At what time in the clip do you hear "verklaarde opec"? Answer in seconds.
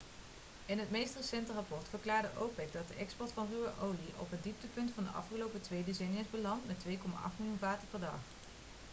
1.89-2.73